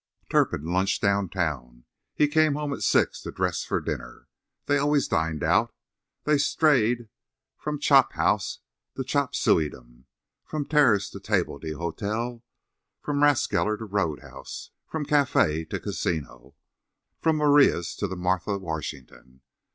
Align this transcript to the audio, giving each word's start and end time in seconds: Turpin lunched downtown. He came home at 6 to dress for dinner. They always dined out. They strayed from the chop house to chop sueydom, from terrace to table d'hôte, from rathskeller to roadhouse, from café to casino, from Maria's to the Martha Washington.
Turpin 0.31 0.65
lunched 0.65 0.99
downtown. 1.03 1.83
He 2.15 2.27
came 2.27 2.55
home 2.55 2.73
at 2.73 2.81
6 2.81 3.21
to 3.21 3.29
dress 3.31 3.63
for 3.63 3.79
dinner. 3.79 4.27
They 4.65 4.79
always 4.79 5.07
dined 5.07 5.43
out. 5.43 5.75
They 6.23 6.39
strayed 6.39 7.07
from 7.55 7.75
the 7.75 7.81
chop 7.81 8.13
house 8.13 8.61
to 8.95 9.03
chop 9.03 9.35
sueydom, 9.35 10.05
from 10.43 10.65
terrace 10.65 11.07
to 11.11 11.19
table 11.19 11.59
d'hôte, 11.59 12.41
from 12.99 13.21
rathskeller 13.21 13.77
to 13.77 13.85
roadhouse, 13.85 14.71
from 14.87 15.05
café 15.05 15.69
to 15.69 15.79
casino, 15.79 16.55
from 17.19 17.35
Maria's 17.35 17.95
to 17.97 18.07
the 18.07 18.15
Martha 18.17 18.57
Washington. 18.57 19.41